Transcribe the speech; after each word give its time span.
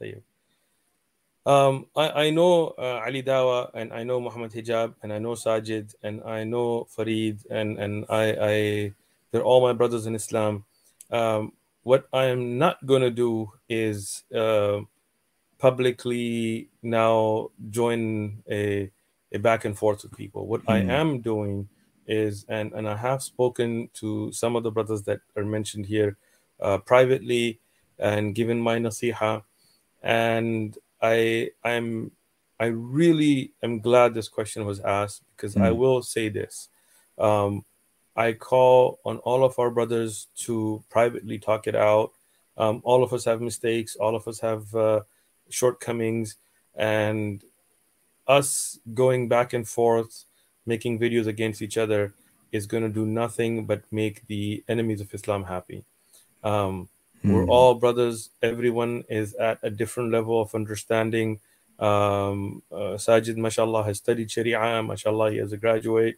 طيب. 0.00 0.22
Um, 1.46 1.86
I, 1.96 2.26
I 2.26 2.30
know 2.30 2.74
uh, 2.78 3.00
Ali 3.06 3.22
Dawah 3.22 3.70
and 3.72 3.92
I 3.92 4.02
know 4.04 4.20
Muhammad 4.20 4.52
Hijab 4.52 4.94
and 5.02 5.12
I 5.12 5.18
know 5.18 5.32
Sajid 5.32 5.94
and 6.02 6.22
I 6.22 6.44
know 6.44 6.84
Farid 6.90 7.40
and, 7.50 7.78
and 7.78 8.04
I, 8.10 8.36
I 8.40 8.94
they're 9.30 9.42
all 9.42 9.62
my 9.62 9.72
brothers 9.72 10.06
in 10.06 10.14
Islam. 10.14 10.64
Um, 11.10 11.52
what 11.82 12.06
I 12.12 12.24
am 12.26 12.58
not 12.58 12.84
going 12.84 13.00
to 13.00 13.10
do 13.10 13.52
is 13.66 14.24
uh, 14.34 14.80
publicly 15.58 16.68
now 16.82 17.50
join 17.70 18.42
a, 18.50 18.90
a 19.32 19.38
back 19.38 19.64
and 19.64 19.76
forth 19.76 20.02
with 20.02 20.16
people. 20.16 20.46
What 20.46 20.64
mm. 20.66 20.74
I 20.74 20.80
hmm. 20.82 20.90
am 20.90 21.20
doing 21.20 21.68
is, 22.06 22.44
and, 22.48 22.72
and 22.72 22.88
I 22.88 22.96
have 22.96 23.22
spoken 23.22 23.90
to 23.94 24.32
some 24.32 24.56
of 24.56 24.62
the 24.62 24.70
brothers 24.70 25.02
that 25.02 25.20
are 25.36 25.44
mentioned 25.44 25.86
here 25.86 26.16
uh, 26.60 26.78
privately 26.78 27.60
and 27.98 28.34
given 28.34 28.60
my 28.60 28.78
nasiha. 28.78 29.42
And 30.02 30.76
I 31.02 31.50
I'm 31.64 32.12
I 32.60 32.66
really 32.66 33.52
am 33.62 33.80
glad 33.80 34.14
this 34.14 34.28
question 34.28 34.64
was 34.66 34.80
asked 34.80 35.22
because 35.36 35.56
I 35.56 35.70
Hmm. 35.70 35.78
will 35.78 36.02
say 36.02 36.28
this. 36.28 36.68
Um, 37.18 37.64
I 38.16 38.32
call 38.32 38.98
on 39.04 39.18
all 39.18 39.44
of 39.44 39.58
our 39.58 39.70
brothers 39.70 40.26
to 40.38 40.82
privately 40.90 41.38
talk 41.38 41.66
it 41.68 41.76
out. 41.76 42.10
Um, 42.56 42.80
all 42.84 43.04
of 43.04 43.12
us 43.12 43.24
have 43.26 43.40
mistakes. 43.40 43.94
All 43.96 44.16
of 44.16 44.26
us 44.26 44.40
have 44.40 44.74
uh, 44.74 45.00
shortcomings, 45.48 46.36
and 46.74 47.42
us 48.26 48.78
going 48.94 49.28
back 49.28 49.52
and 49.52 49.66
forth, 49.68 50.24
making 50.66 50.98
videos 50.98 51.26
against 51.26 51.62
each 51.62 51.78
other, 51.78 52.12
is 52.52 52.66
going 52.66 52.82
to 52.82 52.88
do 52.88 53.06
nothing 53.06 53.66
but 53.66 53.82
make 53.92 54.26
the 54.26 54.64
enemies 54.68 55.00
of 55.00 55.12
Islam 55.14 55.44
happy. 55.44 55.84
Um, 56.42 56.88
we're 57.26 57.44
Hmm. 57.44 57.50
all 57.50 57.74
brothers. 57.74 58.30
Everyone 58.42 59.04
is 59.08 59.34
at 59.34 59.58
a 59.62 59.70
different 59.70 60.12
level 60.12 60.40
of 60.40 60.54
understanding. 60.54 61.40
Um, 61.78 62.62
uh, 62.72 62.96
Sajid, 62.98 63.36
mashallah, 63.36 63.84
has 63.84 63.98
studied 63.98 64.30
Sharia. 64.30 64.82
Mashallah, 64.82 65.32
he 65.32 65.38
is 65.38 65.52
a 65.52 65.56
graduate. 65.56 66.16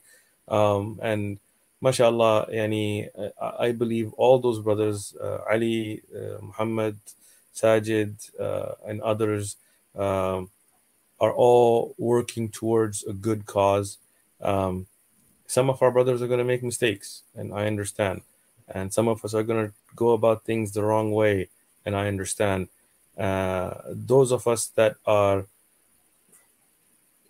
Um, 0.48 0.98
and 1.02 1.38
mashallah, 1.80 2.48
yani, 2.52 3.08
uh, 3.18 3.30
I 3.40 3.66
I 3.68 3.72
believe 3.72 4.12
all 4.14 4.38
those 4.38 4.60
brothers, 4.60 5.14
uh, 5.20 5.38
Ali, 5.50 6.02
uh, 6.14 6.38
Muhammad, 6.42 6.96
Sajid, 7.54 8.14
uh, 8.40 8.72
and 8.86 9.00
others, 9.02 9.56
um, 9.96 10.50
are 11.20 11.32
all 11.32 11.94
working 11.98 12.48
towards 12.48 13.04
a 13.04 13.12
good 13.12 13.46
cause. 13.46 13.98
Um, 14.40 14.86
some 15.46 15.68
of 15.70 15.82
our 15.82 15.90
brothers 15.90 16.22
are 16.22 16.28
going 16.28 16.38
to 16.38 16.44
make 16.44 16.62
mistakes, 16.62 17.22
and 17.34 17.52
I 17.52 17.66
understand. 17.66 18.22
And 18.70 18.92
some 18.92 19.08
of 19.08 19.24
us 19.24 19.34
are 19.34 19.42
going 19.42 19.68
to 19.68 19.72
go 19.96 20.10
about 20.10 20.44
things 20.44 20.72
the 20.72 20.84
wrong 20.84 21.12
way, 21.12 21.48
and 21.84 21.96
I 21.96 22.08
understand. 22.08 22.68
Uh, 23.18 23.74
those 23.88 24.32
of 24.32 24.46
us 24.46 24.68
that 24.76 24.96
are 25.04 25.46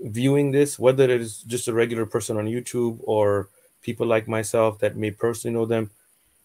viewing 0.01 0.51
this, 0.51 0.79
whether 0.79 1.05
it 1.05 1.21
is 1.21 1.43
just 1.43 1.69
a 1.69 1.73
regular 1.73 2.07
person 2.07 2.37
on 2.37 2.47
YouTube 2.47 2.99
or 3.03 3.49
people 3.83 4.07
like 4.07 4.29
myself 4.29 4.79
that 4.81 4.97
may 4.97 5.11
personally 5.11 5.55
know 5.55 5.67
them, 5.67 5.91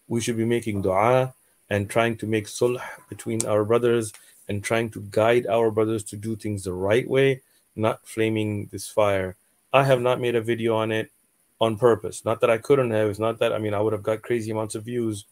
we 0.08 0.20
should 0.20 0.36
be 0.36 0.44
making 0.44 0.82
dua 0.82 1.34
and 1.68 1.90
trying 1.90 2.16
to 2.16 2.26
make 2.26 2.46
sulh 2.46 2.80
between 3.08 3.44
our 3.46 3.64
brothers 3.64 4.12
and 4.48 4.62
trying 4.62 4.88
to 4.90 5.00
guide 5.10 5.46
our 5.46 5.70
brothers 5.70 6.04
to 6.04 6.16
do 6.16 6.36
things 6.36 6.64
the 6.64 6.72
right 6.72 7.08
way, 7.08 7.40
not 7.74 8.06
flaming 8.06 8.68
this 8.70 8.88
fire. 8.88 9.36
I 9.72 9.84
have 9.84 10.00
not 10.00 10.20
made 10.20 10.36
a 10.36 10.40
video 10.40 10.76
on 10.76 10.92
it 10.92 11.10
on 11.60 11.76
purpose. 11.76 12.24
Not 12.24 12.40
that 12.40 12.50
I 12.50 12.58
couldn't 12.58 12.90
have. 12.90 13.08
It's 13.08 13.18
not 13.18 13.38
that 13.38 13.52
I 13.52 13.58
mean 13.58 13.74
I 13.74 13.80
would 13.80 13.92
have 13.92 14.02
got 14.02 14.22
crazy 14.22 14.50
amounts 14.50 14.74
of 14.74 14.84
views, 14.84 15.24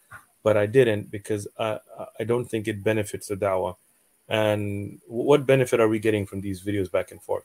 but 0.43 0.57
I 0.57 0.67
didn't 0.67 1.11
because 1.11 1.47
I 1.59 1.79
I 2.21 2.25
don't 2.25 2.47
think 2.47 2.67
it 2.69 2.83
benefits 2.85 3.29
the 3.29 3.37
dawah. 3.37 3.77
And 4.29 5.01
what 5.07 5.45
benefit 5.47 5.81
are 5.81 5.89
we 5.89 5.99
getting 5.99 6.25
from 6.27 6.41
these 6.41 6.63
videos 6.63 6.91
back 6.91 7.11
and 7.11 7.21
forth? 7.23 7.45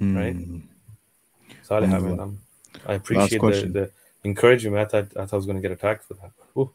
Right? 0.00 0.34
Hmm. 0.34 0.60
Salih, 1.62 1.86
Alhamdulillah. 1.86 2.22
I'm- 2.22 2.40
I 2.86 2.94
appreciate 2.94 3.30
the, 3.30 3.36
the 3.72 3.90
encouragement. 4.24 4.76
I 4.76 4.84
thought 4.84 5.08
I 5.16 5.24
thought 5.26 5.32
I 5.34 5.36
was 5.36 5.46
going 5.46 5.56
to 5.56 5.62
get 5.62 5.72
attacked 5.72 6.04
for 6.04 6.14
that. 6.14 6.30
Ooh. 6.56 6.70